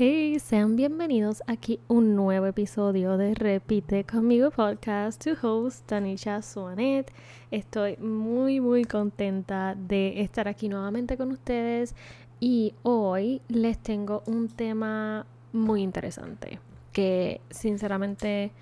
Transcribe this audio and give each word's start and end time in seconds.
Hey, 0.00 0.38
sean 0.38 0.76
bienvenidos 0.76 1.42
aquí 1.48 1.80
un 1.88 2.14
nuevo 2.14 2.46
episodio 2.46 3.16
de 3.16 3.34
Repite 3.34 4.04
conmigo 4.04 4.52
podcast, 4.52 5.20
to 5.24 5.32
host 5.42 5.88
Tanisha 5.88 6.40
Suanet. 6.40 7.10
Estoy 7.50 7.96
muy 7.96 8.60
muy 8.60 8.84
contenta 8.84 9.74
de 9.74 10.20
estar 10.20 10.46
aquí 10.46 10.68
nuevamente 10.68 11.16
con 11.16 11.32
ustedes 11.32 11.96
y 12.38 12.74
hoy 12.84 13.42
les 13.48 13.76
tengo 13.76 14.22
un 14.26 14.46
tema 14.46 15.26
muy 15.52 15.82
interesante 15.82 16.60
que 16.92 17.40
sinceramente 17.50 18.52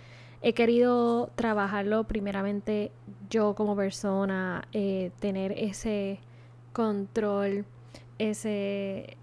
he 0.40 0.54
querido 0.54 1.26
trabajarlo 1.34 2.04
primeramente 2.04 2.92
yo 3.28 3.54
como 3.54 3.76
persona, 3.76 4.66
eh, 4.72 5.10
tener 5.20 5.52
ese 5.52 6.18
control, 6.72 7.66
ese 8.18 9.18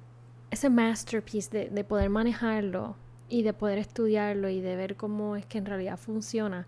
ese 0.54 0.70
masterpiece 0.70 1.70
de, 1.70 1.84
poder 1.84 2.10
manejarlo 2.10 2.96
y 3.28 3.44
de 3.44 3.54
poder 3.54 3.80
estudiarlo 3.80 4.50
y 4.50 4.62
de 4.62 4.76
ver 4.76 4.96
cómo 4.96 5.36
es 5.36 5.46
que 5.46 5.58
en 5.58 5.66
realidad 5.66 5.98
funciona 5.98 6.68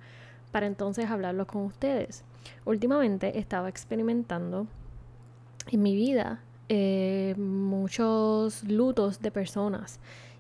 para 0.52 0.68
entonces 0.68 1.10
hablarlo 1.10 1.46
con 1.48 1.64
ustedes. 1.64 2.24
Últimamente 2.66 3.40
estaba 3.40 3.70
experimentando 3.70 4.68
en 5.72 5.84
mi 5.84 5.96
vida 5.96 6.42
eh, 6.68 7.36
muchos 7.38 8.64
lutos 8.64 9.22
de 9.22 9.32
personas 9.32 10.00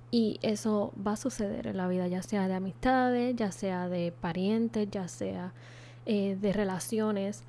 y 0.09 0.39
eso 0.41 0.91
va 1.05 1.13
a 1.13 1.17
suceder 1.17 1.67
en 1.67 1.77
la 1.77 1.87
vida, 1.87 2.07
ya 2.07 2.23
sea 2.23 2.47
de 2.47 2.55
amistades, 2.55 3.35
ya 3.35 3.51
sea 3.51 3.89
de 3.89 4.11
parientes, 4.11 4.89
ya 4.89 5.07
sea 5.07 5.53
eh, 6.05 6.37
de 6.39 6.53
relaciones, 6.53 7.43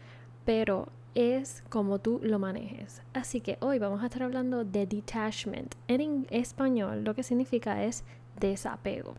pero 0.44 0.88
es 1.16 1.65
como 1.70 1.98
tú 1.98 2.20
lo 2.23 2.38
manejes. 2.38 3.02
Así 3.15 3.41
que 3.41 3.56
hoy 3.61 3.79
vamos 3.79 4.02
a 4.02 4.06
estar 4.06 4.23
hablando 4.23 4.65
de 4.65 4.87
detachment. 4.87 5.75
En 5.89 6.27
español 6.30 7.05
lo 7.05 7.15
que 7.15 7.23
significa 7.23 7.83
es 7.83 8.05
desapego. 8.39 9.14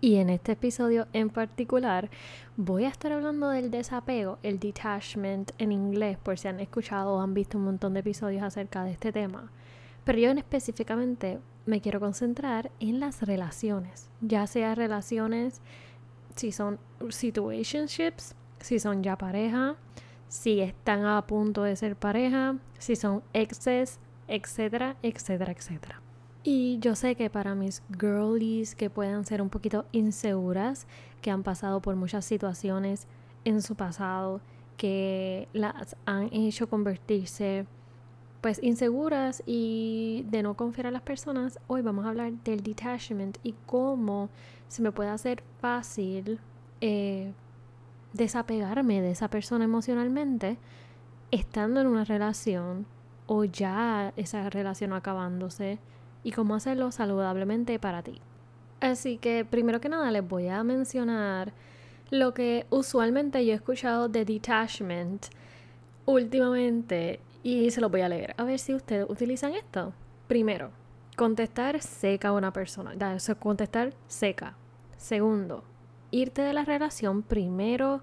Y 0.00 0.16
en 0.16 0.30
este 0.30 0.52
episodio 0.52 1.06
en 1.12 1.30
particular 1.30 2.10
voy 2.56 2.84
a 2.84 2.88
estar 2.88 3.12
hablando 3.12 3.48
del 3.50 3.70
desapego, 3.70 4.38
el 4.42 4.58
detachment 4.58 5.52
en 5.58 5.70
inglés, 5.70 6.18
por 6.18 6.38
si 6.38 6.48
han 6.48 6.58
escuchado 6.58 7.14
o 7.14 7.20
han 7.20 7.34
visto 7.34 7.56
un 7.56 7.64
montón 7.64 7.94
de 7.94 8.00
episodios 8.00 8.42
acerca 8.42 8.82
de 8.82 8.92
este 8.92 9.12
tema. 9.12 9.50
Pero 10.04 10.18
yo 10.18 10.30
en 10.30 10.38
específicamente 10.38 11.38
me 11.66 11.80
quiero 11.80 12.00
concentrar 12.00 12.72
en 12.80 12.98
las 12.98 13.22
relaciones, 13.22 14.08
ya 14.20 14.46
sea 14.46 14.74
relaciones, 14.74 15.60
si 16.34 16.50
son 16.50 16.78
situationships, 17.10 18.34
si 18.60 18.80
son 18.80 19.02
ya 19.02 19.18
pareja, 19.18 19.76
si 20.28 20.60
están 20.60 21.04
a 21.04 21.26
punto 21.26 21.62
de 21.62 21.76
ser 21.76 21.96
pareja, 21.96 22.56
si 22.78 22.96
son 22.96 23.22
exes, 23.32 23.98
etcétera, 24.28 24.96
etcétera, 25.02 25.52
etcétera. 25.52 26.00
Y 26.44 26.78
yo 26.78 26.94
sé 26.94 27.14
que 27.14 27.30
para 27.30 27.54
mis 27.54 27.82
girlies 27.98 28.74
que 28.74 28.90
puedan 28.90 29.24
ser 29.24 29.42
un 29.42 29.50
poquito 29.50 29.86
inseguras, 29.92 30.86
que 31.20 31.30
han 31.30 31.42
pasado 31.42 31.80
por 31.80 31.96
muchas 31.96 32.24
situaciones 32.24 33.06
en 33.44 33.60
su 33.62 33.74
pasado, 33.74 34.40
que 34.76 35.48
las 35.52 35.96
han 36.06 36.32
hecho 36.32 36.68
convertirse 36.68 37.66
pues 38.40 38.62
inseguras 38.62 39.42
y 39.46 40.24
de 40.28 40.44
no 40.44 40.54
confiar 40.54 40.86
a 40.86 40.90
las 40.92 41.02
personas, 41.02 41.58
hoy 41.66 41.82
vamos 41.82 42.06
a 42.06 42.10
hablar 42.10 42.32
del 42.44 42.62
detachment 42.62 43.38
y 43.42 43.54
cómo 43.66 44.28
se 44.68 44.80
me 44.80 44.92
puede 44.92 45.10
hacer 45.10 45.42
fácil 45.60 46.38
eh, 46.80 47.32
desapegarme 48.12 49.00
de 49.00 49.10
esa 49.10 49.28
persona 49.28 49.64
emocionalmente 49.64 50.58
estando 51.30 51.80
en 51.80 51.86
una 51.86 52.04
relación 52.04 52.86
o 53.26 53.44
ya 53.44 54.12
esa 54.16 54.48
relación 54.50 54.92
acabándose 54.92 55.78
y 56.24 56.32
cómo 56.32 56.54
hacerlo 56.54 56.90
saludablemente 56.90 57.78
para 57.78 58.02
ti. 58.02 58.20
Así 58.80 59.18
que 59.18 59.44
primero 59.44 59.80
que 59.80 59.88
nada 59.88 60.10
les 60.10 60.26
voy 60.26 60.48
a 60.48 60.62
mencionar 60.64 61.52
lo 62.10 62.32
que 62.32 62.66
usualmente 62.70 63.44
yo 63.44 63.52
he 63.52 63.56
escuchado 63.56 64.08
de 64.08 64.24
detachment 64.24 65.26
últimamente 66.06 67.20
y 67.42 67.70
se 67.70 67.80
lo 67.80 67.90
voy 67.90 68.00
a 68.00 68.08
leer. 68.08 68.34
A 68.38 68.44
ver 68.44 68.58
si 68.58 68.74
ustedes 68.74 69.06
utilizan 69.08 69.54
esto. 69.54 69.92
Primero, 70.26 70.70
contestar 71.16 71.80
seca 71.82 72.28
a 72.28 72.32
una 72.32 72.52
persona. 72.52 72.92
contestar 73.38 73.92
seca. 74.06 74.54
Segundo, 74.96 75.64
irte 76.10 76.42
de 76.42 76.52
la 76.52 76.64
relación 76.64 77.22
primero, 77.22 78.02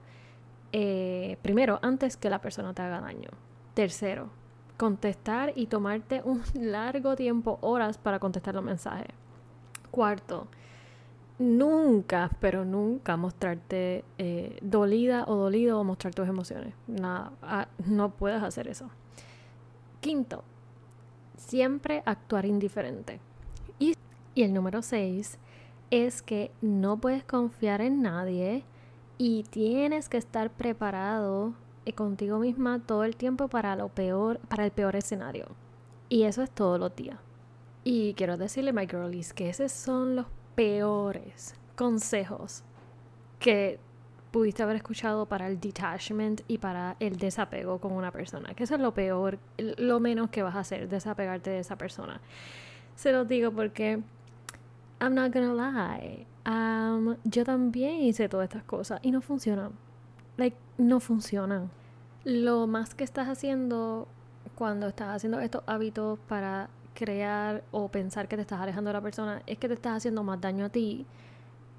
eh, 0.71 1.37
primero, 1.41 1.79
antes 1.81 2.17
que 2.17 2.29
la 2.29 2.41
persona 2.41 2.73
te 2.73 2.81
haga 2.81 3.01
daño. 3.01 3.29
Tercero, 3.73 4.29
contestar 4.77 5.53
y 5.55 5.67
tomarte 5.67 6.21
un 6.23 6.43
largo 6.53 7.15
tiempo, 7.15 7.57
horas 7.61 7.97
para 7.97 8.19
contestar 8.19 8.55
los 8.55 8.63
mensajes. 8.63 9.09
Cuarto, 9.91 10.47
nunca, 11.39 12.29
pero 12.39 12.65
nunca 12.65 13.17
mostrarte 13.17 14.03
eh, 14.17 14.57
dolida 14.61 15.25
o 15.27 15.35
dolido 15.35 15.79
o 15.79 15.83
mostrar 15.83 16.13
tus 16.13 16.27
emociones. 16.27 16.73
Nada, 16.87 17.31
ah, 17.41 17.67
no 17.85 18.11
puedes 18.11 18.41
hacer 18.43 18.67
eso. 18.67 18.89
Quinto, 20.01 20.43
siempre 21.37 22.03
actuar 22.05 22.45
indiferente. 22.45 23.19
Y, 23.79 23.95
y 24.33 24.43
el 24.43 24.53
número 24.53 24.81
seis, 24.81 25.39
es 25.91 26.21
que 26.21 26.51
no 26.61 26.97
puedes 26.97 27.23
confiar 27.23 27.81
en 27.81 28.01
nadie 28.01 28.63
y 29.17 29.43
tienes 29.43 30.09
que 30.09 30.17
estar 30.17 30.49
preparado 30.49 31.53
eh, 31.85 31.93
contigo 31.93 32.39
misma 32.39 32.79
todo 32.79 33.03
el 33.03 33.15
tiempo 33.15 33.47
para 33.47 33.75
lo 33.75 33.89
peor, 33.89 34.39
para 34.47 34.65
el 34.65 34.71
peor 34.71 34.95
escenario. 34.95 35.47
Y 36.09 36.23
eso 36.23 36.43
es 36.43 36.51
todos 36.51 36.79
los 36.79 36.95
días. 36.95 37.17
Y 37.83 38.13
quiero 38.15 38.37
decirle, 38.37 38.73
my 38.73 38.87
girlies, 38.87 39.33
que 39.33 39.49
esos 39.49 39.71
son 39.71 40.15
los 40.15 40.25
peores 40.55 41.55
consejos 41.75 42.63
que 43.39 43.79
pudiste 44.31 44.63
haber 44.63 44.77
escuchado 44.77 45.27
para 45.27 45.47
el 45.47 45.59
detachment 45.59 46.41
y 46.47 46.57
para 46.57 46.97
el 46.99 47.17
desapego 47.17 47.79
con 47.79 47.93
una 47.93 48.11
persona. 48.11 48.53
Que 48.53 48.63
eso 48.63 48.75
es 48.75 48.81
lo 48.81 48.93
peor, 48.93 49.39
lo 49.57 49.99
menos 49.99 50.29
que 50.29 50.43
vas 50.43 50.55
a 50.55 50.59
hacer, 50.59 50.89
desapegarte 50.89 51.51
de 51.51 51.59
esa 51.59 51.77
persona. 51.77 52.19
Se 52.95 53.11
los 53.11 53.27
digo 53.27 53.51
porque 53.51 54.01
I'm 54.99 55.13
not 55.13 55.31
gonna 55.31 55.53
lie. 55.53 56.25
Um, 56.45 57.17
yo 57.23 57.43
también 57.43 58.01
hice 58.01 58.29
todas 58.29 58.45
estas 58.45 58.63
cosas 58.63 58.99
y 59.01 59.11
no 59.11 59.21
funcionan. 59.21 59.71
Like, 60.37 60.57
no 60.77 60.99
funcionan. 60.99 61.69
Lo 62.23 62.67
más 62.67 62.93
que 62.95 63.03
estás 63.03 63.27
haciendo 63.27 64.07
cuando 64.55 64.87
estás 64.87 65.15
haciendo 65.15 65.39
estos 65.39 65.63
hábitos 65.65 66.19
para 66.27 66.69
crear 66.93 67.63
o 67.71 67.89
pensar 67.89 68.27
que 68.27 68.35
te 68.35 68.41
estás 68.41 68.59
alejando 68.59 68.89
de 68.89 68.93
la 68.93 69.01
persona 69.01 69.41
es 69.45 69.57
que 69.57 69.67
te 69.67 69.73
estás 69.73 69.97
haciendo 69.97 70.23
más 70.23 70.39
daño 70.39 70.65
a 70.65 70.69
ti 70.69 71.05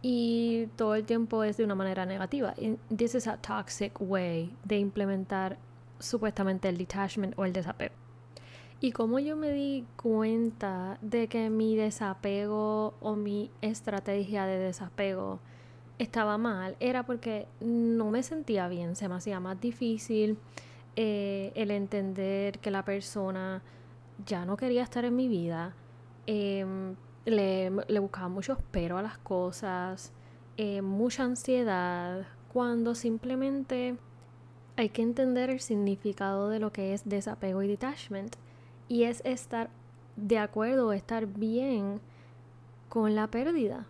y 0.02 0.68
todo 0.76 0.94
el 0.94 1.04
tiempo 1.04 1.42
es 1.42 1.56
de 1.56 1.64
una 1.64 1.74
manera 1.74 2.06
negativa. 2.06 2.54
This 2.94 3.14
is 3.14 3.26
a 3.26 3.38
toxic 3.38 3.92
way 4.00 4.54
de 4.64 4.78
implementar 4.78 5.58
supuestamente 5.98 6.68
el 6.68 6.76
detachment 6.76 7.34
o 7.36 7.44
el 7.44 7.52
desapego. 7.52 7.94
Y 8.80 8.92
como 8.92 9.18
yo 9.18 9.36
me 9.36 9.52
di 9.52 9.86
cuenta 9.96 10.98
de 11.00 11.28
que 11.28 11.48
mi 11.48 11.76
desapego 11.76 12.94
o 13.00 13.16
mi 13.16 13.50
estrategia 13.62 14.44
de 14.44 14.58
desapego 14.58 15.40
estaba 15.98 16.36
mal, 16.36 16.76
era 16.78 17.04
porque 17.04 17.48
no 17.60 18.10
me 18.10 18.22
sentía 18.22 18.68
bien, 18.68 18.94
se 18.94 19.08
me 19.08 19.14
hacía 19.14 19.40
más 19.40 19.58
difícil 19.60 20.36
eh, 20.94 21.52
el 21.54 21.70
entender 21.70 22.58
que 22.58 22.70
la 22.70 22.84
persona 22.84 23.62
ya 24.26 24.44
no 24.44 24.58
quería 24.58 24.82
estar 24.82 25.06
en 25.06 25.16
mi 25.16 25.26
vida, 25.26 25.74
em, 26.26 26.96
le, 27.24 27.70
buscaba 28.00 28.28
mucho 28.28 28.58
pero 28.70 28.98
a 28.98 29.02
las 29.02 29.16
cosas, 29.18 30.12
eh, 30.58 30.82
mucha 30.82 31.24
ansiedad, 31.24 32.26
cuando 32.52 32.94
simplemente 32.94 33.96
hay 34.76 34.90
que 34.90 35.02
entender 35.02 35.48
el 35.48 35.60
significado 35.60 36.50
de 36.50 36.60
lo 36.60 36.72
que 36.72 36.92
es 36.92 37.08
desapego 37.08 37.62
y 37.62 37.68
detachment 37.68 38.36
y 38.88 39.04
es 39.04 39.22
estar 39.24 39.70
de 40.16 40.38
acuerdo, 40.38 40.92
estar 40.92 41.26
bien 41.26 42.00
con 42.88 43.14
la 43.14 43.28
pérdida. 43.28 43.86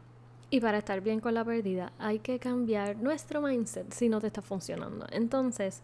Y 0.49 0.61
para 0.61 0.79
estar 0.79 1.01
bien 1.01 1.21
con 1.21 1.35
la 1.35 1.45
pérdida 1.45 1.93
hay 1.99 2.21
que 2.21 2.39
cambiar 2.39 2.97
nuestro 2.97 3.43
mindset 3.43 3.93
si 3.93 4.09
no 4.09 4.21
te 4.21 4.29
está 4.29 4.43
funcionando. 4.43 5.07
Entonces, 5.11 5.83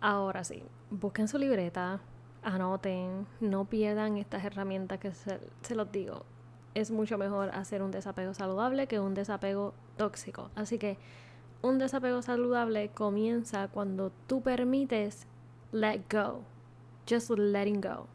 ahora 0.00 0.44
sí, 0.44 0.62
busquen 0.90 1.26
su 1.26 1.38
libreta, 1.38 2.00
anoten, 2.42 3.26
no 3.40 3.64
pierdan 3.64 4.18
estas 4.18 4.44
herramientas 4.44 4.98
que 4.98 5.12
se, 5.12 5.40
se 5.62 5.74
los 5.74 5.90
digo. 5.90 6.24
Es 6.74 6.90
mucho 6.90 7.16
mejor 7.18 7.50
hacer 7.50 7.82
un 7.82 7.90
desapego 7.90 8.34
saludable 8.34 8.86
que 8.86 9.00
un 9.00 9.14
desapego 9.14 9.74
tóxico. 9.96 10.50
Así 10.54 10.78
que 10.78 10.98
un 11.62 11.78
desapego 11.78 12.20
saludable 12.20 12.90
comienza 12.90 13.68
cuando 13.68 14.12
tú 14.26 14.42
permites 14.42 15.26
let 15.72 16.02
go. 16.10 16.40
Just 17.06 17.30
letting 17.30 17.80
go 17.80 18.13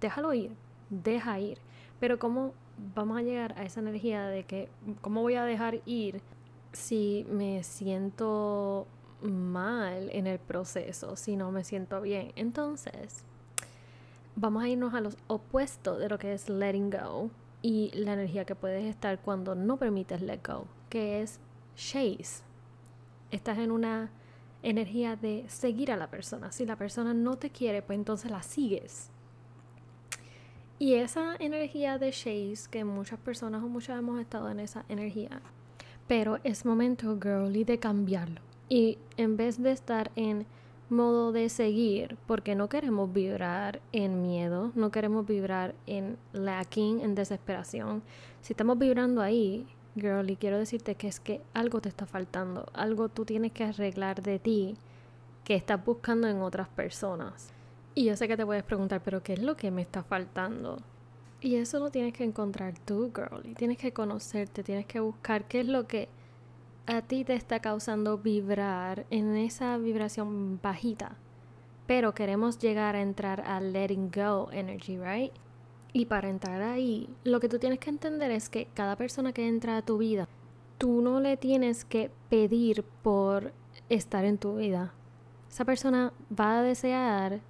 déjalo 0.00 0.32
ir, 0.34 0.52
deja 0.90 1.38
ir. 1.40 1.58
Pero 2.00 2.18
¿cómo 2.18 2.52
vamos 2.94 3.18
a 3.18 3.22
llegar 3.22 3.54
a 3.58 3.64
esa 3.64 3.80
energía 3.80 4.26
de 4.26 4.44
que, 4.44 4.68
¿cómo 5.00 5.22
voy 5.22 5.34
a 5.34 5.44
dejar 5.44 5.80
ir 5.86 6.20
si 6.72 7.26
me 7.30 7.62
siento 7.62 8.86
mal 9.22 10.10
en 10.10 10.26
el 10.26 10.38
proceso, 10.38 11.16
si 11.16 11.36
no 11.36 11.50
me 11.50 11.64
siento 11.64 12.00
bien? 12.00 12.32
Entonces, 12.36 13.24
vamos 14.36 14.64
a 14.64 14.68
irnos 14.68 14.94
a 14.94 15.00
los 15.00 15.16
opuestos 15.28 15.98
de 15.98 16.08
lo 16.08 16.18
que 16.18 16.32
es 16.32 16.48
letting 16.48 16.90
go, 16.90 17.30
y 17.64 17.90
la 17.94 18.12
energía 18.12 18.44
que 18.44 18.54
puedes 18.54 18.84
estar 18.84 19.18
cuando 19.22 19.54
no 19.54 19.78
permites 19.78 20.20
let 20.20 20.40
go, 20.46 20.66
que 20.90 21.22
es 21.22 21.40
chase. 21.74 22.44
Estás 23.30 23.56
en 23.56 23.70
una 23.70 24.10
energía 24.62 25.16
de 25.16 25.46
seguir 25.48 25.90
a 25.90 25.96
la 25.96 26.10
persona. 26.10 26.52
Si 26.52 26.66
la 26.66 26.76
persona 26.76 27.14
no 27.14 27.38
te 27.38 27.48
quiere, 27.48 27.80
pues 27.80 27.98
entonces 27.98 28.30
la 28.30 28.42
sigues. 28.42 29.08
Y 30.78 30.94
esa 30.94 31.36
energía 31.38 31.98
de 31.98 32.10
chase, 32.10 32.68
que 32.70 32.84
muchas 32.84 33.18
personas 33.20 33.62
o 33.62 33.68
muchas 33.68 33.98
hemos 33.98 34.20
estado 34.20 34.50
en 34.50 34.58
esa 34.58 34.84
energía, 34.88 35.40
pero 36.08 36.38
es 36.42 36.66
momento, 36.66 37.16
girly, 37.20 37.64
de 37.64 37.78
cambiarlo. 37.78 38.40
Y 38.68 38.98
en 39.16 39.36
vez 39.36 39.62
de 39.62 39.70
estar 39.70 40.10
en 40.16 40.46
modo 40.90 41.32
de 41.32 41.48
seguir, 41.48 42.16
porque 42.26 42.54
no 42.54 42.68
queremos 42.68 43.12
vibrar 43.12 43.80
en 43.92 44.20
miedo, 44.20 44.72
no 44.74 44.90
queremos 44.90 45.26
vibrar 45.26 45.74
en 45.86 46.18
lacking, 46.32 47.00
en 47.00 47.14
desesperación. 47.14 48.02
Si 48.42 48.52
estamos 48.52 48.76
vibrando 48.76 49.22
ahí, 49.22 49.66
girly, 49.94 50.36
quiero 50.36 50.58
decirte 50.58 50.96
que 50.96 51.08
es 51.08 51.20
que 51.20 51.40
algo 51.54 51.80
te 51.80 51.88
está 51.88 52.04
faltando, 52.04 52.66
algo 52.74 53.08
tú 53.08 53.24
tienes 53.24 53.52
que 53.52 53.64
arreglar 53.64 54.22
de 54.22 54.38
ti 54.40 54.76
que 55.44 55.54
estás 55.54 55.84
buscando 55.84 56.26
en 56.26 56.42
otras 56.42 56.68
personas. 56.68 57.53
Y 57.94 58.06
yo 58.06 58.16
sé 58.16 58.26
que 58.26 58.36
te 58.36 58.44
puedes 58.44 58.64
preguntar, 58.64 59.02
pero 59.04 59.22
¿qué 59.22 59.34
es 59.34 59.42
lo 59.42 59.56
que 59.56 59.70
me 59.70 59.82
está 59.82 60.02
faltando? 60.02 60.78
Y 61.40 61.56
eso 61.56 61.78
lo 61.78 61.90
tienes 61.90 62.12
que 62.12 62.24
encontrar 62.24 62.74
tú, 62.78 63.12
girly. 63.14 63.54
Tienes 63.54 63.78
que 63.78 63.92
conocerte, 63.92 64.64
tienes 64.64 64.86
que 64.86 64.98
buscar 64.98 65.46
qué 65.46 65.60
es 65.60 65.68
lo 65.68 65.86
que 65.86 66.08
a 66.86 67.02
ti 67.02 67.24
te 67.24 67.34
está 67.34 67.60
causando 67.60 68.18
vibrar 68.18 69.06
en 69.10 69.36
esa 69.36 69.78
vibración 69.78 70.58
bajita. 70.60 71.16
Pero 71.86 72.14
queremos 72.14 72.58
llegar 72.58 72.96
a 72.96 73.02
entrar 73.02 73.42
a 73.42 73.60
letting 73.60 74.10
go 74.10 74.48
energy, 74.52 74.98
right? 74.98 75.32
Y 75.92 76.06
para 76.06 76.28
entrar 76.28 76.62
ahí, 76.62 77.08
lo 77.22 77.38
que 77.38 77.48
tú 77.48 77.58
tienes 77.58 77.78
que 77.78 77.90
entender 77.90 78.32
es 78.32 78.48
que 78.48 78.66
cada 78.74 78.96
persona 78.96 79.32
que 79.32 79.46
entra 79.46 79.76
a 79.76 79.82
tu 79.82 79.98
vida, 79.98 80.26
tú 80.78 81.00
no 81.00 81.20
le 81.20 81.36
tienes 81.36 81.84
que 81.84 82.10
pedir 82.28 82.82
por 83.02 83.52
estar 83.88 84.24
en 84.24 84.38
tu 84.38 84.56
vida. 84.56 84.92
Esa 85.48 85.64
persona 85.64 86.12
va 86.36 86.58
a 86.58 86.62
desear 86.62 87.40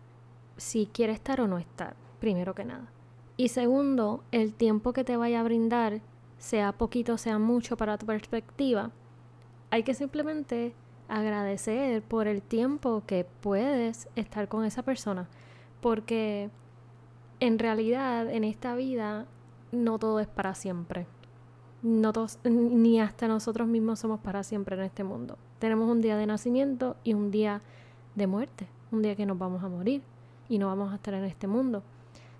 si 0.56 0.86
quiere 0.86 1.12
estar 1.12 1.40
o 1.40 1.48
no 1.48 1.58
estar, 1.58 1.96
primero 2.20 2.54
que 2.54 2.64
nada. 2.64 2.88
Y 3.36 3.48
segundo, 3.48 4.22
el 4.30 4.54
tiempo 4.54 4.92
que 4.92 5.04
te 5.04 5.16
vaya 5.16 5.40
a 5.40 5.44
brindar, 5.44 6.00
sea 6.38 6.72
poquito, 6.72 7.18
sea 7.18 7.38
mucho 7.38 7.76
para 7.76 7.98
tu 7.98 8.06
perspectiva, 8.06 8.90
hay 9.70 9.82
que 9.82 9.94
simplemente 9.94 10.74
agradecer 11.08 12.02
por 12.02 12.28
el 12.28 12.42
tiempo 12.42 13.02
que 13.06 13.26
puedes 13.40 14.08
estar 14.14 14.48
con 14.48 14.64
esa 14.64 14.82
persona. 14.82 15.28
Porque 15.80 16.50
en 17.40 17.58
realidad 17.58 18.30
en 18.30 18.44
esta 18.44 18.74
vida 18.76 19.26
no 19.72 19.98
todo 19.98 20.20
es 20.20 20.28
para 20.28 20.54
siempre. 20.54 21.06
No 21.82 22.12
ni 22.44 23.00
hasta 23.00 23.28
nosotros 23.28 23.68
mismos 23.68 23.98
somos 23.98 24.20
para 24.20 24.42
siempre 24.42 24.76
en 24.76 24.82
este 24.82 25.04
mundo. 25.04 25.36
Tenemos 25.58 25.90
un 25.90 26.00
día 26.00 26.16
de 26.16 26.26
nacimiento 26.26 26.96
y 27.04 27.14
un 27.14 27.30
día 27.30 27.60
de 28.14 28.26
muerte, 28.26 28.68
un 28.92 29.02
día 29.02 29.16
que 29.16 29.26
nos 29.26 29.38
vamos 29.38 29.62
a 29.64 29.68
morir 29.68 30.02
y 30.48 30.58
no 30.58 30.66
vamos 30.66 30.92
a 30.92 30.96
estar 30.96 31.14
en 31.14 31.24
este 31.24 31.46
mundo. 31.46 31.82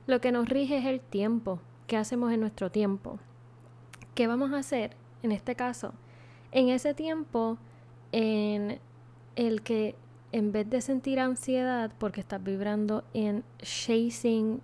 Lo 0.07 0.21
que 0.21 0.33
nos 0.33 0.49
rige 0.49 0.79
es 0.79 0.87
el 0.87 1.01
tiempo. 1.01 1.61
¿Qué 1.87 1.97
hacemos 1.97 2.33
en 2.33 2.41
nuestro 2.41 2.71
tiempo? 2.71 3.19
¿Qué 4.15 4.27
vamos 4.27 4.53
a 4.53 4.59
hacer? 4.59 4.97
En 5.23 5.33
este 5.33 5.55
caso, 5.55 5.93
en 6.53 6.69
ese 6.69 6.95
tiempo 6.95 7.59
en 8.13 8.79
el 9.37 9.63
que 9.63 9.97
en 10.33 10.53
vez 10.53 10.69
de 10.69 10.81
sentir 10.81 11.21
ansiedad 11.21 11.91
porque 11.99 12.21
estás 12.21 12.43
vibrando 12.43 13.05
en 13.15 13.45
chasing 13.59 14.61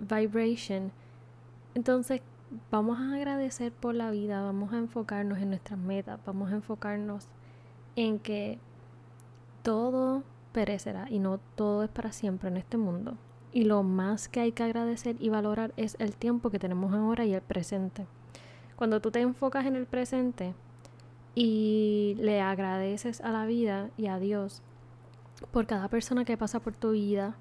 vibration, 0.00 0.92
entonces 1.74 2.22
vamos 2.70 2.98
a 2.98 3.14
agradecer 3.14 3.72
por 3.72 3.94
la 3.94 4.10
vida, 4.10 4.42
vamos 4.42 4.72
a 4.72 4.78
enfocarnos 4.78 5.38
en 5.38 5.50
nuestras 5.50 5.78
metas, 5.78 6.18
vamos 6.24 6.50
a 6.50 6.54
enfocarnos 6.54 7.26
en 7.96 8.18
que 8.18 8.58
todo 9.62 10.22
perecerá 10.52 11.06
y 11.10 11.18
no 11.18 11.38
todo 11.54 11.82
es 11.82 11.90
para 11.90 12.12
siempre 12.12 12.48
en 12.48 12.56
este 12.56 12.76
mundo. 12.76 13.16
Y 13.52 13.64
lo 13.64 13.82
más 13.82 14.28
que 14.28 14.40
hay 14.40 14.52
que 14.52 14.62
agradecer 14.62 15.16
y 15.18 15.28
valorar 15.28 15.72
es 15.76 15.96
el 15.98 16.14
tiempo 16.14 16.50
que 16.50 16.58
tenemos 16.58 16.92
ahora 16.92 17.24
y 17.24 17.34
el 17.34 17.42
presente. 17.42 18.06
Cuando 18.76 19.00
tú 19.00 19.10
te 19.10 19.20
enfocas 19.20 19.66
en 19.66 19.74
el 19.74 19.86
presente, 19.86 20.54
y 21.40 22.16
le 22.18 22.40
agradeces 22.40 23.20
a 23.20 23.30
la 23.30 23.46
vida 23.46 23.90
y 23.96 24.08
a 24.08 24.18
Dios 24.18 24.60
por 25.52 25.68
cada 25.68 25.88
persona 25.88 26.24
que 26.24 26.36
pasa 26.36 26.58
por 26.58 26.74
tu 26.74 26.90
vida, 26.90 27.36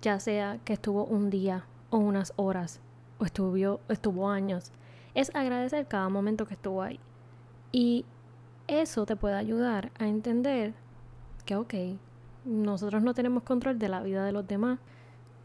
ya 0.00 0.20
sea 0.20 0.58
que 0.64 0.72
estuvo 0.72 1.04
un 1.04 1.28
día 1.28 1.66
o 1.90 1.98
unas 1.98 2.32
horas 2.36 2.80
o 3.18 3.26
estuvo, 3.26 3.80
estuvo 3.90 4.30
años, 4.30 4.72
es 5.14 5.30
agradecer 5.34 5.86
cada 5.86 6.08
momento 6.08 6.46
que 6.46 6.54
estuvo 6.54 6.80
ahí. 6.80 6.98
Y 7.72 8.06
eso 8.68 9.04
te 9.04 9.16
puede 9.16 9.34
ayudar 9.34 9.90
a 9.98 10.08
entender 10.08 10.72
que, 11.44 11.56
ok, 11.56 11.74
nosotros 12.46 13.02
no 13.02 13.12
tenemos 13.12 13.42
control 13.42 13.78
de 13.78 13.88
la 13.88 14.02
vida 14.02 14.24
de 14.24 14.32
los 14.32 14.46
demás, 14.46 14.78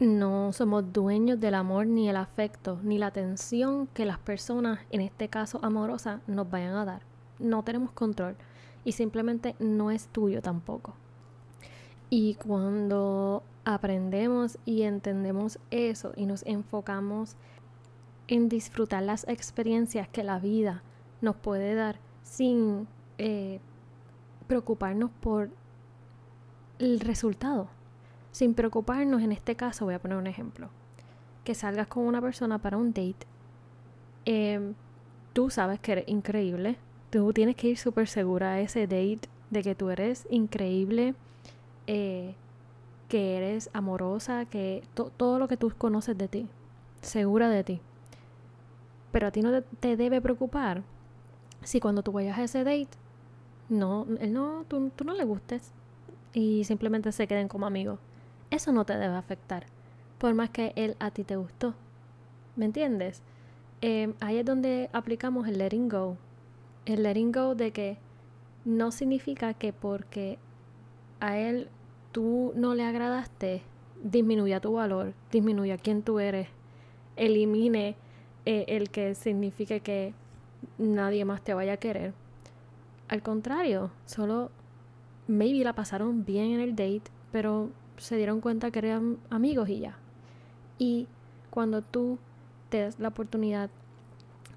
no 0.00 0.52
somos 0.52 0.92
dueños 0.92 1.40
del 1.40 1.54
amor 1.54 1.86
ni 1.86 2.08
el 2.08 2.16
afecto 2.16 2.78
ni 2.82 2.98
la 2.98 3.08
atención 3.08 3.86
que 3.88 4.06
las 4.06 4.18
personas, 4.18 4.80
en 4.90 5.02
este 5.02 5.28
caso 5.28 5.60
amorosas, 5.62 6.20
nos 6.26 6.48
vayan 6.50 6.74
a 6.74 6.84
dar 6.84 7.12
no 7.42 7.62
tenemos 7.62 7.90
control 7.92 8.36
y 8.84 8.92
simplemente 8.92 9.54
no 9.58 9.90
es 9.90 10.06
tuyo 10.08 10.40
tampoco. 10.40 10.94
Y 12.08 12.34
cuando 12.34 13.42
aprendemos 13.64 14.58
y 14.64 14.82
entendemos 14.82 15.58
eso 15.70 16.12
y 16.16 16.26
nos 16.26 16.44
enfocamos 16.46 17.36
en 18.28 18.48
disfrutar 18.48 19.02
las 19.02 19.26
experiencias 19.28 20.08
que 20.08 20.24
la 20.24 20.38
vida 20.38 20.82
nos 21.20 21.36
puede 21.36 21.74
dar 21.74 21.98
sin 22.22 22.86
eh, 23.18 23.60
preocuparnos 24.46 25.10
por 25.20 25.50
el 26.82 27.00
resultado, 27.00 27.68
sin 28.30 28.54
preocuparnos, 28.54 29.22
en 29.22 29.32
este 29.32 29.56
caso 29.56 29.84
voy 29.84 29.94
a 29.94 29.98
poner 29.98 30.18
un 30.18 30.26
ejemplo, 30.26 30.68
que 31.44 31.54
salgas 31.54 31.86
con 31.86 32.04
una 32.04 32.20
persona 32.20 32.58
para 32.58 32.76
un 32.76 32.92
date, 32.92 33.26
em, 34.24 34.74
tú 35.32 35.50
sabes 35.50 35.80
que 35.80 35.92
eres 35.92 36.08
increíble, 36.08 36.76
tú 37.10 37.32
tienes 37.32 37.56
que 37.56 37.68
ir 37.68 37.78
súper 37.78 38.08
segura 38.08 38.52
a 38.52 38.60
ese 38.60 38.86
date 38.86 39.28
de 39.50 39.62
que 39.62 39.74
tú 39.74 39.90
eres 39.90 40.26
increíble, 40.30 41.14
eh, 41.86 42.34
que 43.08 43.36
eres 43.36 43.68
amorosa, 43.74 44.46
que 44.46 44.82
todo 44.94 45.38
lo 45.38 45.46
que 45.46 45.58
tú 45.58 45.72
conoces 45.76 46.16
de 46.16 46.28
ti, 46.28 46.48
segura 47.02 47.50
de 47.50 47.62
ti. 47.62 47.80
Pero 49.10 49.26
a 49.26 49.30
ti 49.30 49.42
no 49.42 49.62
te, 49.62 49.96
debe 49.96 50.22
preocupar 50.22 50.82
si 51.62 51.80
cuando 51.80 52.02
tú 52.02 52.12
vayas 52.12 52.38
a 52.38 52.44
ese 52.44 52.64
date, 52.64 52.88
no, 53.68 54.06
él 54.20 54.32
no, 54.32 54.64
tú, 54.66 54.90
no 55.04 55.12
le 55.12 55.24
gustes 55.24 55.72
y 56.32 56.64
simplemente 56.64 57.12
se 57.12 57.26
queden 57.26 57.48
como 57.48 57.66
amigos. 57.66 57.98
Eso 58.50 58.72
no 58.72 58.84
te 58.84 58.96
debe 58.96 59.14
afectar, 59.14 59.66
por 60.18 60.34
más 60.34 60.50
que 60.50 60.72
él 60.76 60.96
a 61.00 61.10
ti 61.10 61.24
te 61.24 61.36
gustó. 61.36 61.74
¿Me 62.56 62.66
entiendes? 62.66 63.22
Eh, 63.80 64.14
ahí 64.20 64.38
es 64.38 64.44
donde 64.44 64.90
aplicamos 64.92 65.48
el 65.48 65.58
letting 65.58 65.88
go, 65.88 66.16
el 66.86 67.02
letting 67.02 67.32
go 67.32 67.54
de 67.54 67.72
que 67.72 67.98
no 68.64 68.92
significa 68.92 69.54
que 69.54 69.72
porque 69.72 70.38
a 71.20 71.38
él 71.38 71.68
tú 72.12 72.52
no 72.54 72.74
le 72.74 72.84
agradaste, 72.84 73.62
disminuya 74.02 74.60
tu 74.60 74.74
valor, 74.74 75.14
disminuya 75.30 75.78
quién 75.78 76.02
tú 76.02 76.20
eres, 76.20 76.48
elimine 77.16 77.96
eh, 78.44 78.64
el 78.68 78.90
que 78.90 79.14
signifique 79.14 79.80
que 79.80 80.14
nadie 80.78 81.24
más 81.24 81.42
te 81.42 81.54
vaya 81.54 81.74
a 81.74 81.76
querer. 81.78 82.12
Al 83.08 83.22
contrario, 83.22 83.90
solo 84.04 84.50
maybe 85.32 85.64
la 85.64 85.74
pasaron 85.74 86.24
bien 86.24 86.52
en 86.52 86.60
el 86.60 86.70
date, 86.70 87.10
pero 87.32 87.70
se 87.96 88.16
dieron 88.16 88.40
cuenta 88.40 88.70
que 88.70 88.78
eran 88.80 89.18
amigos 89.30 89.68
y 89.68 89.80
ya. 89.80 89.96
Y 90.78 91.08
cuando 91.50 91.82
tú 91.82 92.18
te 92.68 92.80
das 92.80 92.98
la 92.98 93.08
oportunidad 93.08 93.70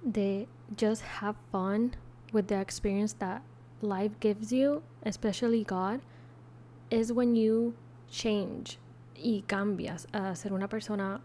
de 0.04 0.48
just 0.80 1.04
have 1.22 1.38
fun 1.52 1.92
with 2.34 2.46
the 2.46 2.60
experience 2.60 3.16
that 3.18 3.42
life 3.82 4.16
gives 4.20 4.52
you, 4.52 4.82
especially 5.04 5.64
God, 5.64 6.00
is 6.90 7.12
when 7.12 7.36
you 7.36 7.74
change 8.10 8.80
y 9.16 9.44
cambias 9.48 10.08
a 10.12 10.36
ser 10.36 10.54
una 10.54 10.68
persona 10.68 11.22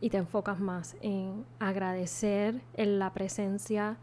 y 0.00 0.10
te 0.10 0.16
enfocas 0.16 0.60
más 0.60 0.96
en 1.00 1.44
agradecer 1.58 2.62
en 2.74 2.98
la 2.98 3.12
presencia 3.12 3.96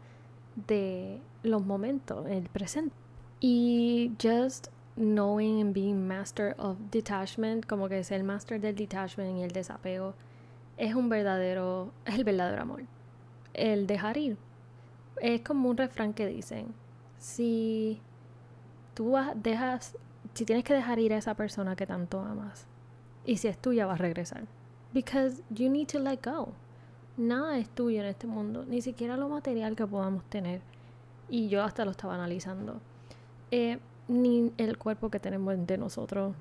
de 0.68 1.20
los 1.42 1.64
momentos, 1.64 2.26
el 2.26 2.48
presente. 2.48 3.05
Y 3.40 4.12
just 4.18 4.68
knowing 4.96 5.60
and 5.60 5.74
being 5.74 6.06
master 6.06 6.54
of 6.58 6.76
detachment, 6.90 7.66
como 7.66 7.88
que 7.88 7.98
es 7.98 8.10
el 8.10 8.24
master 8.24 8.60
del 8.60 8.74
detachment 8.74 9.38
y 9.38 9.42
el 9.42 9.52
desapego, 9.52 10.14
es 10.76 10.94
un 10.94 11.08
verdadero, 11.08 11.92
es 12.04 12.14
el 12.18 12.24
verdadero 12.24 12.62
amor. 12.62 12.82
El 13.54 13.86
dejar 13.86 14.16
ir, 14.16 14.36
es 15.20 15.40
como 15.42 15.68
un 15.70 15.76
refrán 15.76 16.12
que 16.12 16.26
dicen, 16.26 16.74
si 17.18 18.00
tú 18.94 19.14
dejas, 19.34 19.96
si 20.34 20.44
tienes 20.44 20.64
que 20.64 20.74
dejar 20.74 20.98
ir 20.98 21.12
a 21.14 21.18
esa 21.18 21.34
persona 21.34 21.76
que 21.76 21.86
tanto 21.86 22.20
amas, 22.20 22.66
y 23.24 23.38
si 23.38 23.48
es 23.48 23.58
tuya 23.58 23.86
va 23.86 23.94
a 23.94 23.98
regresar. 23.98 24.44
Because 24.92 25.42
you 25.50 25.68
need 25.68 25.88
to 25.88 25.98
let 25.98 26.20
go. 26.22 26.52
nada 27.16 27.58
es 27.58 27.68
tuyo 27.70 28.00
en 28.00 28.06
este 28.06 28.26
mundo, 28.26 28.64
ni 28.66 28.82
siquiera 28.82 29.16
lo 29.16 29.28
material 29.28 29.74
que 29.74 29.86
podamos 29.86 30.24
tener. 30.24 30.60
Y 31.28 31.48
yo 31.48 31.62
hasta 31.62 31.84
lo 31.84 31.90
estaba 31.90 32.14
analizando. 32.14 32.80
Eh, 33.50 33.78
ni 34.08 34.52
el 34.56 34.78
cuerpo 34.78 35.10
que 35.10 35.20
tenemos 35.20 35.54
de 35.66 35.78
nosotros. 35.78 36.34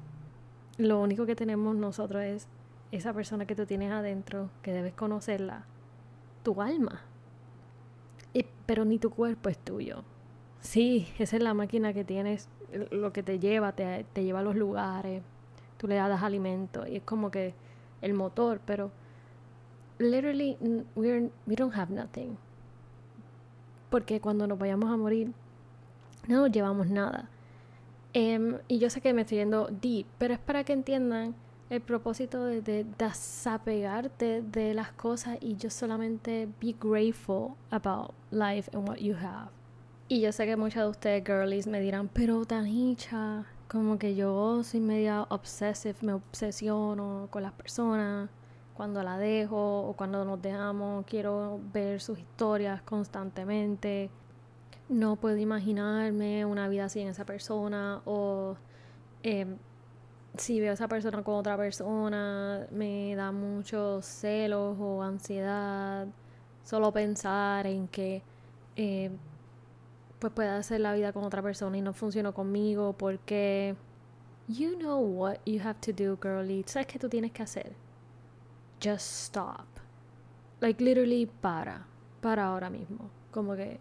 Lo 0.77 1.01
único 1.01 1.25
que 1.25 1.35
tenemos 1.35 1.75
nosotros 1.75 2.23
es 2.23 2.47
esa 2.91 3.13
persona 3.13 3.45
que 3.45 3.55
tú 3.55 3.65
tienes 3.65 3.91
adentro, 3.91 4.49
que 4.61 4.73
debes 4.73 4.93
conocerla, 4.93 5.65
tu 6.43 6.61
alma. 6.61 7.01
pero 8.65 8.83
ni 8.83 8.97
tu 8.97 9.11
cuerpo 9.11 9.49
es 9.49 9.57
tuyo. 9.59 10.03
Sí, 10.59 11.07
esa 11.19 11.37
es 11.37 11.43
la 11.43 11.53
máquina 11.53 11.93
que 11.93 12.03
tienes, 12.03 12.49
lo 12.91 13.13
que 13.13 13.21
te 13.21 13.37
lleva, 13.37 13.73
te, 13.73 14.05
te 14.11 14.23
lleva 14.23 14.39
a 14.39 14.43
los 14.43 14.55
lugares, 14.55 15.21
tú 15.77 15.87
le 15.87 15.95
das 15.95 16.23
alimento 16.23 16.87
y 16.87 16.95
es 16.95 17.03
como 17.03 17.29
que 17.29 17.53
el 18.01 18.13
motor, 18.15 18.59
pero 18.65 18.91
literally 19.99 20.57
we're, 20.95 21.29
we 21.45 21.55
don't 21.55 21.75
have 21.75 21.93
nothing. 21.93 22.37
Porque 23.89 24.19
cuando 24.19 24.47
nos 24.47 24.57
vayamos 24.57 24.91
a 24.91 24.97
morir, 24.97 25.31
no 26.27 26.47
llevamos 26.47 26.89
nada. 26.89 27.29
Em, 28.13 28.59
y 28.67 28.79
yo 28.79 28.89
sé 28.89 29.01
que 29.01 29.13
me 29.13 29.21
estoy 29.21 29.39
yendo 29.39 29.67
deep, 29.67 30.07
pero 30.17 30.33
es 30.33 30.39
para 30.39 30.63
que 30.63 30.73
entiendan 30.73 31.35
el 31.69 31.81
propósito 31.81 32.45
de, 32.45 32.61
de, 32.61 32.85
desapegarte 32.97 34.41
de 34.41 34.73
las 34.73 34.91
cosas 34.91 35.37
y 35.41 35.55
yo 35.55 35.69
solamente 35.69 36.47
be 36.61 36.75
grateful 36.79 37.55
about 37.71 38.13
life 38.31 38.69
and 38.73 38.87
what 38.87 38.97
you 38.97 39.15
have. 39.15 39.49
Y 40.07 40.21
yo 40.21 40.31
sé 40.31 40.45
que 40.45 40.55
muchas 40.55 40.83
de 40.83 40.89
ustedes, 40.89 41.23
girlies, 41.25 41.67
me 41.67 41.79
dirán, 41.79 42.07
pero 42.07 42.45
Tanicha, 42.45 43.45
como 43.67 43.97
que 43.97 44.15
yo 44.15 44.63
soy 44.63 44.79
media 44.79 45.23
obsessive, 45.29 45.95
me 46.01 46.13
obsesiono 46.13 47.27
con 47.31 47.41
las 47.41 47.53
personas 47.53 48.29
cuando 48.75 49.01
la 49.03 49.17
dejo 49.17 49.87
o 49.87 49.93
cuando 49.93 50.25
nos 50.25 50.41
dejamos, 50.41 51.05
quiero 51.05 51.59
ver 51.73 52.01
sus 52.01 52.19
historias 52.19 52.81
constantemente. 52.81 54.09
No 54.89 55.15
puedo 55.15 55.37
imaginarme 55.37 56.45
una 56.45 56.67
vida 56.67 56.89
sin 56.89 57.07
esa 57.07 57.25
persona 57.25 58.01
o 58.05 58.55
em, 59.23 59.57
si 60.37 60.59
veo 60.59 60.71
a 60.71 60.73
esa 60.73 60.87
persona 60.87 61.23
con 61.23 61.35
otra 61.35 61.57
persona 61.57 62.67
me 62.71 63.15
da 63.15 63.31
muchos 63.31 64.05
celos 64.05 64.77
o 64.79 65.01
ansiedad 65.01 66.07
solo 66.63 66.91
pensar 66.91 67.67
en 67.67 67.87
que 67.87 68.21
eh, 68.75 69.11
pues 70.19 70.33
pueda 70.33 70.57
hacer 70.57 70.81
la 70.81 70.93
vida 70.93 71.13
con 71.13 71.23
otra 71.23 71.41
persona 71.41 71.77
y 71.77 71.81
no 71.81 71.93
funcionó 71.93 72.33
conmigo 72.33 72.93
porque 72.93 73.75
you 74.47 74.75
know 74.77 74.99
what 74.99 75.37
you 75.45 75.59
have 75.61 75.79
to 75.79 75.91
do 75.91 76.17
girlie 76.21 76.63
sabes 76.67 76.87
qué 76.87 76.99
tú 76.99 77.09
tienes 77.09 77.31
que 77.31 77.43
hacer. 77.43 77.73
Just 78.83 79.07
stop. 79.27 79.65
Like 80.61 80.83
literally 80.83 81.25
para 81.41 81.85
para 82.21 82.47
ahora 82.47 82.69
mismo. 82.69 83.09
Como 83.31 83.55
que 83.55 83.79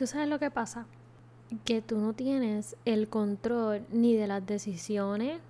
tú 0.00 0.06
sabes 0.06 0.28
lo 0.28 0.38
que 0.38 0.50
pasa 0.50 0.86
que 1.66 1.82
tú 1.82 1.98
no 1.98 2.14
tienes 2.14 2.74
el 2.86 3.10
control 3.10 3.84
ni 3.90 4.16
de 4.16 4.26
las 4.26 4.46
decisiones 4.46 5.42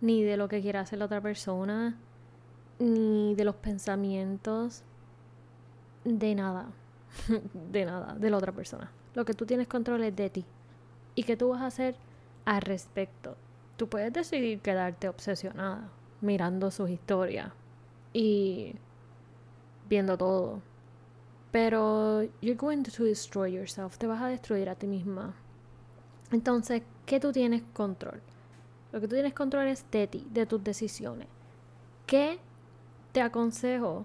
ni 0.00 0.24
de 0.24 0.36
lo 0.36 0.48
que 0.48 0.60
quiera 0.60 0.80
hacer 0.80 0.98
la 0.98 1.04
otra 1.04 1.20
persona, 1.20 1.96
ni 2.80 3.36
de 3.36 3.44
los 3.44 3.54
pensamientos, 3.54 4.82
de 6.04 6.34
nada, 6.34 6.66
de 7.70 7.84
nada, 7.84 8.16
de 8.16 8.30
la 8.30 8.36
otra 8.36 8.50
persona. 8.50 8.90
Lo 9.14 9.24
que 9.24 9.32
tú 9.32 9.46
tienes 9.46 9.68
control 9.68 10.02
es 10.02 10.16
de 10.16 10.28
ti. 10.28 10.44
¿Y 11.14 11.22
qué 11.22 11.36
tú 11.36 11.50
vas 11.50 11.62
a 11.62 11.66
hacer 11.66 11.94
al 12.46 12.62
respecto? 12.62 13.36
Tú 13.76 13.88
puedes 13.88 14.12
decidir 14.12 14.58
quedarte 14.58 15.08
obsesionada 15.08 15.88
mirando 16.20 16.72
sus 16.72 16.90
historias 16.90 17.52
y 18.12 18.74
viendo 19.88 20.18
todo. 20.18 20.62
Pero 21.54 22.22
you're 22.40 22.56
going 22.56 22.82
to 22.82 23.04
destroy 23.04 23.52
yourself, 23.52 23.96
te 23.96 24.08
vas 24.08 24.20
a 24.20 24.26
destruir 24.26 24.68
a 24.68 24.74
ti 24.74 24.88
misma. 24.88 25.36
Entonces, 26.32 26.82
¿qué 27.06 27.20
tú 27.20 27.30
tienes 27.30 27.62
control? 27.72 28.20
Lo 28.90 29.00
que 29.00 29.06
tú 29.06 29.14
tienes 29.14 29.34
control 29.34 29.68
es 29.68 29.88
de 29.92 30.08
ti, 30.08 30.26
de 30.32 30.46
tus 30.46 30.64
decisiones. 30.64 31.28
¿Qué 32.08 32.40
te 33.12 33.22
aconsejo? 33.22 34.04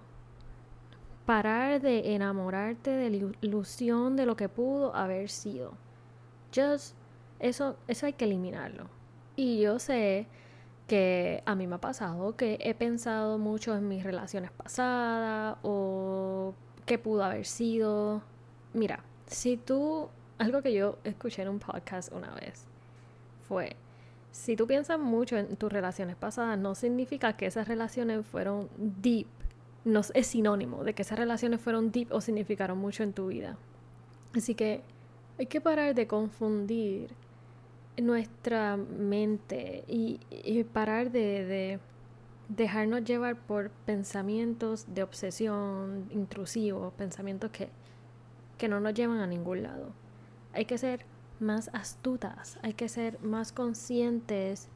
Parar 1.25 1.81
de 1.81 2.13
enamorarte 2.13 2.91
de 2.91 3.09
la 3.09 3.31
ilusión 3.41 4.15
de 4.15 4.27
lo 4.27 4.35
que 4.35 4.47
pudo 4.47 4.95
haber 4.95 5.31
sido. 5.31 5.73
Just, 6.53 6.93
eso, 7.39 7.77
eso 7.87 8.05
hay 8.05 8.13
que 8.13 8.25
eliminarlo. 8.25 8.85
Y 9.35 9.59
yo 9.59 9.79
sé 9.79 10.27
que 10.85 11.41
a 11.47 11.55
mí 11.55 11.65
me 11.65 11.77
ha 11.77 11.81
pasado 11.81 12.35
que 12.35 12.59
he 12.61 12.75
pensado 12.75 13.39
mucho 13.39 13.75
en 13.75 13.87
mis 13.87 14.03
relaciones 14.03 14.51
pasadas 14.51 15.57
o 15.63 16.53
qué 16.89 16.97
pudo 16.97 17.23
haber 17.23 17.45
sido. 17.45 18.23
Mira, 18.73 19.03
si 19.27 19.57
tú, 19.57 20.09
algo 20.39 20.63
que 20.63 20.73
yo 20.73 20.97
escuché 21.03 21.43
en 21.43 21.49
un 21.49 21.59
podcast 21.59 22.11
una 22.11 22.33
vez 22.33 22.65
fue, 23.47 23.75
si 24.31 24.55
tú 24.55 24.65
piensas 24.65 24.99
mucho 24.99 25.37
en 25.37 25.55
tus 25.55 25.71
relaciones 25.71 26.15
pasadas, 26.15 26.57
no 26.57 26.73
significa 26.73 27.37
que 27.37 27.45
esas 27.45 27.67
relaciones 27.67 28.25
fueron 28.25 28.69
deep. 28.75 29.27
No 29.85 30.01
es 30.15 30.27
sinónimo 30.27 30.83
de 30.83 30.95
que 30.95 31.03
esas 31.03 31.19
relaciones 31.19 31.61
fueron 31.61 31.91
deep 31.91 32.11
o 32.11 32.21
significaron 32.21 32.79
mucho 32.79 33.03
en 33.03 33.13
tu 33.13 33.27
vida. 33.27 33.55
Así 34.35 34.55
que 34.55 34.81
hay 35.37 35.45
que 35.45 35.61
parar 35.61 35.93
de 35.93 36.07
confundir 36.07 37.11
nuestra 38.01 38.77
mente 38.77 39.83
y, 39.87 40.19
parar 40.73 41.11
de, 41.11 41.45
de, 41.45 41.79
dejarnos 42.49 43.03
llevar 43.03 43.35
por 43.35 43.69
pensamientos 43.85 44.85
de 44.93 45.03
obsesión 45.03 46.07
intrusivos, 46.09 46.93
pensamientos 46.93 47.51
que, 47.51 47.69
que 48.57 48.67
no 48.67 48.79
nos 48.79 48.93
llevan 48.93 49.19
a 49.19 49.27
ningún 49.27 49.63
lado. 49.63 49.91
Hay 50.53 50.65
que 50.65 50.77
ser 50.77 51.05
más 51.39 51.69
astutas, 51.73 52.59
hay 52.61 52.73
que 52.73 52.89
ser 52.89 53.19
más 53.21 53.51
conscientes 53.51 54.67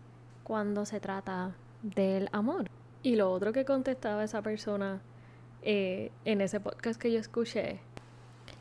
cuando 0.43 0.85
se 0.85 0.99
trata 0.99 1.55
del 1.81 2.29
amor. 2.31 2.69
Y 3.01 3.15
lo 3.15 3.31
otro 3.31 3.51
que 3.51 3.65
contestaba 3.65 4.23
esa 4.23 4.41
persona 4.41 5.01
eh, 5.63 6.11
en 6.25 6.41
ese 6.41 6.59
podcast 6.59 7.01
que 7.01 7.11
yo 7.11 7.19
escuché, 7.19 7.79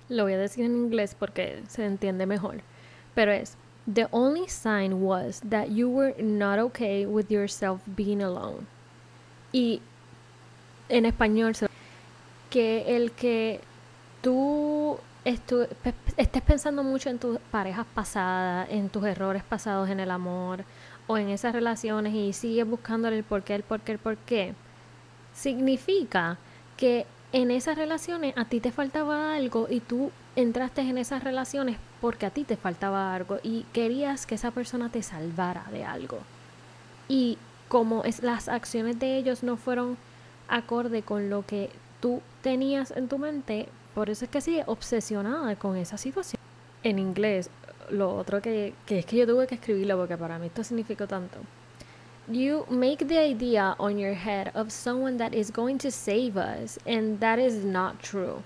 lo 0.09 0.25
voy 0.25 0.33
a 0.33 0.38
decir 0.38 0.64
en 0.64 0.75
inglés 0.75 1.14
porque 1.14 1.62
se 1.69 1.85
entiende 1.85 2.26
mejor, 2.26 2.62
pero 3.14 3.31
es, 3.31 3.57
The 3.85 4.07
only 4.12 4.47
sign 4.47 5.02
was 5.02 5.40
that 5.40 5.71
you 5.71 5.88
were 5.88 6.14
not 6.23 6.61
okay 6.61 7.04
with 7.04 7.33
yourself 7.33 7.81
being 7.97 8.23
alone. 8.23 8.69
Y 9.52 9.80
en 10.88 11.06
español, 11.06 11.54
que 12.50 12.97
el 12.97 13.12
que 13.12 13.61
tú 14.23 14.99
estés 15.25 16.42
pensando 16.42 16.82
mucho 16.82 17.11
en 17.11 17.18
tus 17.18 17.38
parejas 17.50 17.87
pasadas, 17.94 18.68
en 18.71 18.88
tus 18.88 19.04
errores 19.04 19.42
pasados 19.42 19.88
en 19.88 20.00
el 20.00 20.11
amor 20.11 20.64
o 21.06 21.16
en 21.16 21.28
esas 21.28 21.52
relaciones 21.52 22.14
y 22.14 22.32
sigues 22.32 22.66
buscándole 22.66 23.18
el 23.18 23.25
por 23.25 23.42
qué, 23.42 23.54
el 23.54 23.62
por 23.62 23.80
qué, 23.80 23.92
el 23.92 23.99
por 23.99 24.16
qué, 24.16 24.54
significa 25.35 26.38
que 26.76 27.06
en 27.32 27.50
esas 27.50 27.76
relaciones 27.76 28.37
a 28.37 28.44
ti 28.44 28.61
te 28.61 28.73
faltaba 28.73 29.35
algo 29.35 29.66
y 29.71 29.80
tú 29.80 30.11
entraste 30.37 30.82
en 30.82 30.99
esas 30.99 31.25
relaciones 31.25 31.78
porque 32.00 32.26
a 32.26 32.30
ti 32.30 32.44
te 32.44 32.56
faltaba 32.56 33.14
algo 33.14 33.38
y 33.42 33.64
querías 33.73 34.26
que 34.26 34.35
esa 34.35 34.50
persona 34.50 34.88
te 34.90 35.02
salvara 35.02 35.64
de 35.71 35.85
algo. 35.85 36.18
Y 37.09 37.38
como 37.73 38.05
es, 38.05 38.23
las 38.23 38.50
acciones 38.50 38.99
de 38.99 39.17
ellos 39.17 39.43
no 39.43 39.57
fueron 39.57 39.97
acorde 40.47 41.00
con 41.00 41.31
lo 41.31 41.47
que 41.47 41.71
tú 42.00 42.21
tenías 42.43 42.91
en 42.91 43.09
tu 43.09 43.17
mente, 43.17 43.67
por 43.95 44.11
eso 44.11 44.26
es 44.26 44.31
que 44.31 44.43
sigue 44.43 44.62
obsesionada 44.67 45.57
con 45.57 45.79
esa 45.79 45.97
situación. 45.97 46.38
En 46.83 46.99
inglés, 46.99 47.49
lo 47.88 48.14
otro 48.14 48.43
que, 48.43 48.75
es 48.88 49.07
que 49.07 49.17
yo 49.17 49.26
tuve 49.26 49.47
que 49.47 49.55
escribirlo 49.55 49.97
porque 49.97 50.19
para 50.19 50.38
mí 50.38 50.49
esto 50.49 50.62
significó 50.62 51.07
tanto. 51.07 51.38
You 52.29 52.67
make 52.69 53.07
the 53.07 53.26
idea 53.26 53.75
on 53.79 53.97
your 53.97 54.17
head 54.17 54.55
of 54.55 54.71
someone 54.71 55.17
that 55.17 55.33
is 55.33 55.50
going 55.50 55.79
to 55.79 55.91
save 55.91 56.37
us, 56.37 56.79
and 56.87 57.21
that 57.21 57.38
is 57.38 57.64
not 57.64 58.02
true. 58.02 58.43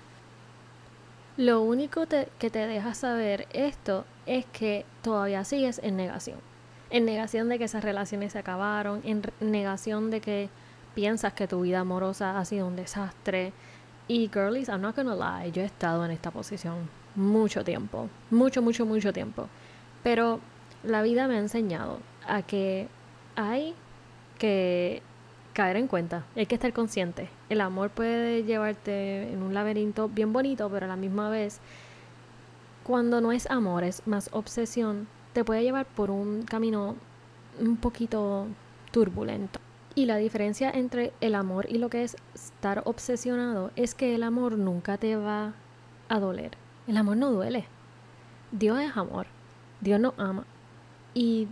Lo 1.35 1.63
único 1.63 2.05
que 2.07 2.49
te 2.49 2.65
deja 2.65 2.93
saber 2.93 3.45
esto 3.51 4.05
es 4.25 4.45
que 4.53 4.85
todavía 5.01 5.43
sigues 5.43 5.81
en 5.83 5.97
negación. 5.97 6.46
En 6.89 7.05
negación 7.05 7.49
de 7.49 7.57
que 7.57 7.65
esas 7.65 7.83
relaciones 7.83 8.33
se 8.33 8.39
acabaron, 8.39 9.01
en 9.03 9.23
negación 9.39 10.09
de 10.09 10.21
que 10.21 10.49
piensas 10.95 11.33
que 11.33 11.47
tu 11.47 11.61
vida 11.61 11.79
amorosa 11.79 12.39
ha 12.39 12.45
sido 12.45 12.67
un 12.67 12.75
desastre, 12.75 13.53
y 14.07 14.29
girlies, 14.29 14.69
I'm 14.69 14.81
not 14.81 14.95
gonna 14.95 15.15
lie, 15.15 15.51
yo 15.51 15.61
he 15.61 15.65
estado 15.65 16.05
en 16.05 16.11
esta 16.11 16.31
posición 16.31 16.89
mucho 17.15 17.63
tiempo, 17.63 18.09
mucho, 18.31 18.61
mucho, 18.61 18.85
mucho 18.85 19.11
tiempo. 19.11 19.47
Pero 20.03 20.39
la 20.83 21.01
vida 21.01 21.27
me 21.27 21.35
ha 21.35 21.39
enseñado 21.39 21.99
a 22.25 22.41
que 22.41 22.87
hay 23.35 23.75
que 24.37 25.01
caer 25.53 25.75
en 25.75 25.87
cuenta, 25.87 26.23
hay 26.35 26.45
que 26.45 26.55
estar 26.55 26.71
consciente. 26.71 27.29
El 27.49 27.61
amor 27.61 27.89
puede 27.89 28.43
llevarte 28.43 29.31
en 29.33 29.41
un 29.41 29.53
laberinto 29.53 30.07
bien 30.07 30.31
bonito, 30.31 30.69
pero 30.69 30.85
a 30.85 30.89
la 30.89 30.95
misma 30.95 31.29
vez, 31.29 31.59
cuando 32.83 33.19
no 33.19 33.31
es 33.31 33.49
amor, 33.49 33.83
es 33.83 34.05
más 34.07 34.29
obsesión, 34.31 35.07
te 35.33 35.43
puede 35.43 35.63
llevar 35.63 35.85
por 35.85 36.11
un 36.11 36.43
camino 36.43 36.95
un 37.59 37.77
poquito 37.77 38.47
turbulento. 38.91 39.59
Y 39.95 40.05
la 40.05 40.17
diferencia 40.17 40.69
entre 40.69 41.11
el 41.21 41.33
amor 41.33 41.65
y 41.69 41.79
lo 41.79 41.89
que 41.89 42.03
es 42.03 42.17
estar 42.35 42.83
obsesionado 42.85 43.71
es 43.75 43.95
que 43.95 44.13
el 44.13 44.23
amor 44.23 44.57
nunca 44.57 44.97
te 44.97 45.15
va 45.15 45.53
a 46.07 46.19
doler. 46.19 46.51
El 46.87 46.97
amor 46.97 47.17
no 47.17 47.31
duele. 47.31 47.65
Dios 48.51 48.79
es 48.79 48.95
amor. 48.95 49.25
Dios 49.81 49.99
nos 49.99 50.13
ama. 50.17 50.45
Y 51.13 51.47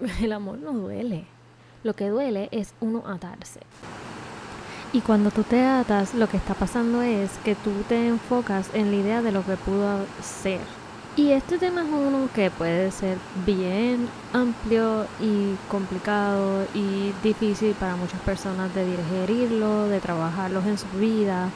el 0.22 0.32
amor 0.32 0.58
no 0.58 0.72
duele. 0.72 1.26
Lo 1.82 1.94
que 1.94 2.08
duele 2.08 2.48
es 2.52 2.74
uno 2.80 3.04
atarse. 3.06 3.60
Y 4.94 5.00
cuando 5.00 5.30
tú 5.30 5.42
te 5.42 5.62
atas, 5.62 6.14
lo 6.14 6.28
que 6.28 6.36
está 6.36 6.54
pasando 6.54 7.02
es 7.02 7.36
que 7.44 7.54
tú 7.54 7.70
te 7.88 8.08
enfocas 8.08 8.70
en 8.74 8.90
la 8.90 8.96
idea 8.96 9.22
de 9.22 9.32
lo 9.32 9.44
que 9.44 9.56
pudo 9.56 10.06
ser 10.22 10.60
y 11.16 11.30
este 11.30 11.58
tema 11.58 11.82
es 11.82 11.88
uno 11.88 12.28
que 12.34 12.50
puede 12.50 12.90
ser 12.90 13.18
bien 13.46 14.08
amplio 14.32 15.06
y 15.20 15.54
complicado 15.70 16.66
y 16.74 17.12
difícil 17.22 17.74
para 17.74 17.94
muchas 17.94 18.20
personas 18.22 18.74
de 18.74 18.84
digerirlo, 18.84 19.86
de 19.86 20.00
trabajarlos 20.00 20.66
en 20.66 20.76
su 20.76 20.88
vida, 20.98 21.50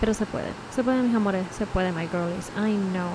pero 0.00 0.14
se 0.14 0.24
puede, 0.24 0.48
se 0.74 0.84
puede 0.84 1.02
mis 1.02 1.14
amores, 1.14 1.44
se 1.50 1.66
puede 1.66 1.90
my 1.90 2.06
girlies, 2.06 2.50
I 2.56 2.76
know. 2.92 3.10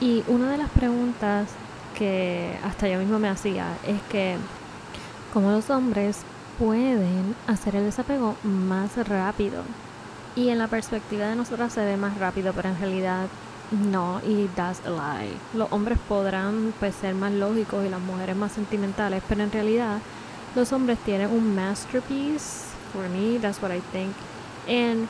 Y 0.00 0.24
una 0.26 0.50
de 0.50 0.58
las 0.58 0.70
preguntas 0.70 1.48
que 1.98 2.58
hasta 2.64 2.88
yo 2.88 2.98
mismo 2.98 3.18
me 3.18 3.28
hacía 3.28 3.76
es 3.86 4.00
que 4.10 4.36
como 5.34 5.50
los 5.50 5.68
hombres 5.68 6.18
pueden 6.58 7.36
hacer 7.46 7.76
el 7.76 7.84
desapego 7.84 8.36
más 8.42 8.96
rápido. 9.06 9.62
Y 10.34 10.48
en 10.48 10.58
la 10.58 10.68
perspectiva 10.68 11.26
de 11.26 11.36
nosotras 11.36 11.74
se 11.74 11.84
ve 11.84 11.96
más 11.96 12.18
rápido, 12.18 12.52
pero 12.54 12.68
en 12.68 12.78
realidad 12.78 13.26
no, 13.70 14.20
y 14.24 14.48
that's 14.54 14.80
a 14.86 14.90
lie. 14.90 15.36
Los 15.54 15.70
hombres 15.72 15.98
podrán 16.08 16.72
pues, 16.78 16.94
ser 16.94 17.14
más 17.14 17.32
lógicos 17.32 17.84
y 17.84 17.88
las 17.88 18.00
mujeres 18.00 18.36
más 18.36 18.52
sentimentales, 18.52 19.22
pero 19.28 19.42
en 19.42 19.50
realidad 19.50 19.98
los 20.54 20.72
hombres 20.72 20.98
tienen 21.00 21.30
un 21.30 21.54
masterpiece, 21.54 22.66
for 22.92 23.08
me, 23.08 23.38
that's 23.38 23.60
what 23.60 23.72
I 23.72 23.80
think, 23.92 24.12
en 24.66 25.08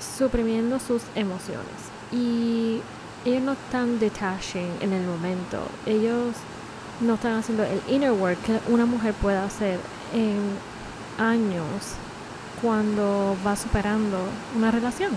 suprimiendo 0.00 0.78
sus 0.78 1.02
emociones. 1.14 1.66
Y 2.10 2.80
ellos 3.24 3.42
no 3.42 3.52
están 3.52 3.98
detaching 3.98 4.70
en 4.80 4.92
el 4.92 5.06
momento, 5.06 5.58
ellos 5.86 6.34
no 7.00 7.14
están 7.14 7.34
haciendo 7.34 7.62
el 7.64 7.80
inner 7.88 8.12
work 8.12 8.38
que 8.42 8.58
una 8.68 8.86
mujer 8.86 9.14
puede 9.14 9.38
hacer 9.38 9.78
en 10.12 10.38
años 11.18 11.94
cuando 12.60 13.36
va 13.46 13.54
superando 13.54 14.18
una 14.56 14.70
relación. 14.70 15.12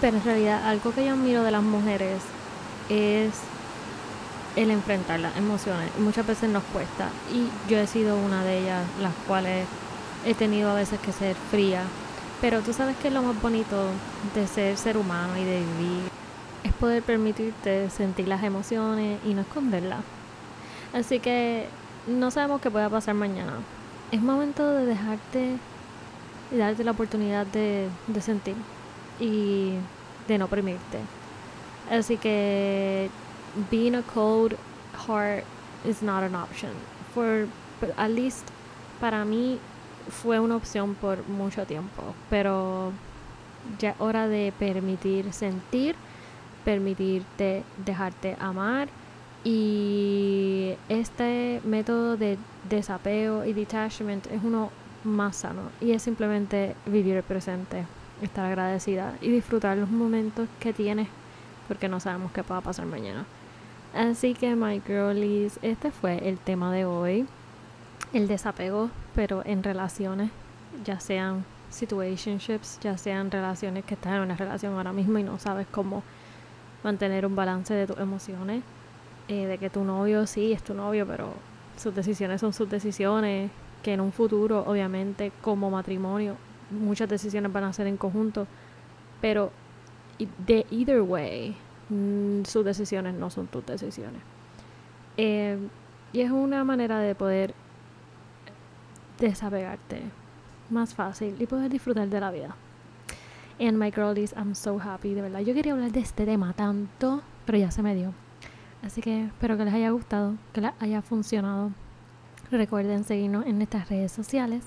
Pero 0.00 0.18
en 0.18 0.24
realidad 0.24 0.68
algo 0.68 0.92
que 0.92 1.04
yo 1.04 1.12
admiro 1.12 1.42
de 1.42 1.50
las 1.50 1.62
mujeres 1.62 2.22
es 2.88 3.30
el 4.56 4.70
enfrentar 4.70 5.20
las 5.20 5.36
emociones. 5.36 5.90
Muchas 5.98 6.26
veces 6.26 6.50
nos 6.50 6.64
cuesta 6.64 7.08
y 7.32 7.48
yo 7.70 7.78
he 7.78 7.86
sido 7.86 8.16
una 8.16 8.44
de 8.44 8.60
ellas, 8.60 8.84
las 9.00 9.12
cuales 9.26 9.66
he 10.24 10.34
tenido 10.34 10.70
a 10.70 10.74
veces 10.74 10.98
que 11.00 11.12
ser 11.12 11.36
fría. 11.50 11.82
Pero 12.40 12.60
tú 12.60 12.72
sabes 12.72 12.96
que 12.96 13.10
lo 13.10 13.22
más 13.22 13.40
bonito 13.40 13.88
de 14.34 14.46
ser 14.46 14.76
ser 14.76 14.98
humano 14.98 15.36
y 15.38 15.44
de 15.44 15.60
vivir 15.60 16.10
es 16.64 16.72
poder 16.74 17.02
permitirte 17.02 17.88
sentir 17.90 18.28
las 18.28 18.42
emociones 18.42 19.18
y 19.24 19.32
no 19.34 19.42
esconderlas. 19.42 20.00
Así 20.92 21.20
que 21.20 21.66
no 22.06 22.30
sabemos 22.30 22.60
qué 22.60 22.70
pueda 22.70 22.90
pasar 22.90 23.14
mañana. 23.14 23.54
Es 24.12 24.20
momento 24.20 24.70
de 24.72 24.86
dejarte 24.86 25.56
y 26.52 26.56
darte 26.56 26.84
la 26.84 26.92
oportunidad 26.92 27.46
de, 27.46 27.88
de 28.06 28.20
sentir 28.20 28.54
y 29.20 29.74
de 30.28 30.38
no 30.38 30.46
oprimirte. 30.46 30.98
Así 31.90 32.16
que 32.16 33.10
being 33.70 33.94
a 33.94 34.02
cold 34.02 34.56
heart 35.06 35.44
is 35.84 36.02
not 36.02 36.22
an 36.22 36.34
option. 36.34 36.72
For 37.14 37.46
at 37.96 38.10
least 38.10 38.48
para 39.00 39.24
mí 39.24 39.58
fue 40.08 40.40
una 40.40 40.56
opción 40.56 40.94
por 40.94 41.26
mucho 41.28 41.64
tiempo, 41.66 42.14
pero 42.30 42.92
ya 43.78 43.90
es 43.90 43.96
hora 43.98 44.28
de 44.28 44.52
permitir 44.58 45.32
sentir, 45.32 45.96
permitirte 46.64 47.64
dejarte 47.84 48.36
amar 48.40 48.88
y 49.44 50.74
este 50.88 51.60
método 51.64 52.16
de 52.16 52.38
desapego 52.68 53.44
y 53.44 53.52
detachment 53.52 54.26
es 54.26 54.42
uno 54.42 54.70
más 55.04 55.36
sano 55.36 55.62
y 55.80 55.92
es 55.92 56.02
simplemente 56.02 56.74
vivir 56.86 57.16
el 57.16 57.22
presente 57.22 57.86
estar 58.22 58.46
agradecida 58.46 59.14
y 59.20 59.30
disfrutar 59.30 59.76
los 59.76 59.90
momentos 59.90 60.48
que 60.60 60.72
tienes 60.72 61.08
porque 61.68 61.88
no 61.88 62.00
sabemos 62.00 62.32
qué 62.32 62.42
pueda 62.42 62.60
pasar 62.60 62.86
mañana. 62.86 63.24
Así 63.94 64.34
que, 64.34 64.54
my 64.54 64.80
girlies, 64.86 65.58
este 65.62 65.90
fue 65.90 66.28
el 66.28 66.38
tema 66.38 66.72
de 66.72 66.84
hoy. 66.84 67.26
El 68.12 68.28
desapego, 68.28 68.90
pero 69.14 69.42
en 69.44 69.62
relaciones, 69.62 70.30
ya 70.84 71.00
sean 71.00 71.44
situationships, 71.70 72.78
ya 72.80 72.96
sean 72.98 73.30
relaciones 73.30 73.84
que 73.84 73.94
estás 73.94 74.14
en 74.14 74.20
una 74.20 74.36
relación 74.36 74.74
ahora 74.74 74.92
mismo 74.92 75.18
y 75.18 75.22
no 75.22 75.38
sabes 75.38 75.66
cómo 75.70 76.02
mantener 76.84 77.26
un 77.26 77.34
balance 77.34 77.74
de 77.74 77.86
tus 77.86 77.98
emociones. 77.98 78.62
Eh, 79.28 79.46
de 79.46 79.58
que 79.58 79.70
tu 79.70 79.82
novio 79.82 80.24
sí 80.28 80.52
es 80.52 80.62
tu 80.62 80.72
novio, 80.72 81.04
pero 81.04 81.30
sus 81.76 81.94
decisiones 81.94 82.40
son 82.40 82.52
sus 82.52 82.70
decisiones. 82.70 83.50
Que 83.82 83.94
en 83.94 84.00
un 84.00 84.12
futuro, 84.12 84.64
obviamente, 84.66 85.32
como 85.42 85.70
matrimonio, 85.70 86.36
muchas 86.70 87.08
decisiones 87.08 87.52
van 87.52 87.64
a 87.64 87.72
ser 87.72 87.86
en 87.86 87.96
conjunto, 87.96 88.46
pero 89.20 89.50
de 90.46 90.66
either 90.70 91.02
way, 91.02 91.56
mm, 91.88 92.44
sus 92.44 92.64
decisiones 92.64 93.14
no 93.14 93.30
son 93.30 93.46
tus 93.46 93.64
decisiones. 93.66 94.20
Eh, 95.16 95.58
y 96.12 96.20
es 96.20 96.30
una 96.30 96.64
manera 96.64 96.98
de 97.00 97.14
poder 97.14 97.54
desapegarte 99.18 100.02
más 100.70 100.94
fácil 100.94 101.36
y 101.38 101.46
poder 101.46 101.70
disfrutar 101.70 102.08
de 102.08 102.20
la 102.20 102.30
vida. 102.30 102.56
And 103.58 103.78
my 103.78 103.90
girlies, 103.90 104.34
I'm 104.36 104.54
so 104.54 104.78
happy, 104.78 105.14
de 105.14 105.22
verdad. 105.22 105.40
Yo 105.40 105.54
quería 105.54 105.72
hablar 105.72 105.90
de 105.90 106.00
este 106.00 106.26
tema 106.26 106.52
tanto, 106.52 107.22
pero 107.46 107.56
ya 107.56 107.70
se 107.70 107.82
me 107.82 107.94
dio. 107.94 108.12
Así 108.82 109.00
que 109.00 109.24
espero 109.24 109.56
que 109.56 109.64
les 109.64 109.72
haya 109.72 109.90
gustado, 109.90 110.34
que 110.52 110.60
les 110.60 110.72
haya 110.78 111.00
funcionado. 111.00 111.70
Recuerden 112.50 113.04
seguirnos 113.04 113.46
en 113.46 113.56
nuestras 113.56 113.88
redes 113.88 114.12
sociales 114.12 114.64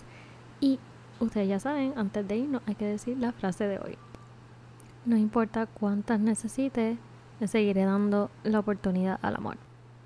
y 0.59 0.79
Ustedes 1.19 1.49
ya 1.49 1.59
saben, 1.59 1.93
antes 1.95 2.27
de 2.27 2.37
irnos 2.37 2.61
hay 2.65 2.75
que 2.75 2.85
decir 2.85 3.17
la 3.17 3.31
frase 3.31 3.67
de 3.67 3.79
hoy. 3.79 3.97
No 5.05 5.17
importa 5.17 5.65
cuántas 5.65 6.19
necesite, 6.19 6.97
le 7.39 7.47
seguiré 7.47 7.83
dando 7.83 8.29
la 8.43 8.59
oportunidad 8.59 9.19
al 9.21 9.35
amor. 9.35 9.57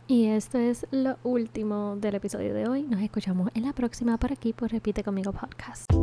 Y 0.07 0.27
esto 0.27 0.57
es 0.57 0.85
lo 0.91 1.17
último 1.23 1.95
del 1.97 2.15
episodio 2.15 2.53
de 2.53 2.67
hoy. 2.67 2.83
Nos 2.83 3.01
escuchamos 3.01 3.49
en 3.53 3.65
la 3.65 3.73
próxima 3.73 4.17
por 4.17 4.31
aquí 4.31 4.53
por 4.53 4.71
Repite 4.71 5.03
conmigo 5.03 5.31
podcast. 5.31 6.02